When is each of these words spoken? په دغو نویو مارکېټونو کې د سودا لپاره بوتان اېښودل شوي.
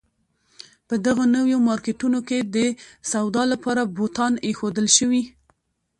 په 0.87 0.95
دغو 1.05 1.23
نویو 1.35 1.57
مارکېټونو 1.69 2.19
کې 2.27 2.39
د 2.55 2.57
سودا 3.11 3.43
لپاره 3.53 3.81
بوتان 3.95 4.33
اېښودل 4.47 4.87
شوي. 4.97 5.23